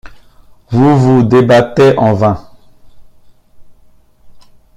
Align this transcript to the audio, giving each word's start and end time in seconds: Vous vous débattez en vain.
Vous 0.71 0.97
vous 0.97 1.21
débattez 1.21 1.95
en 1.95 2.15
vain. 2.15 2.49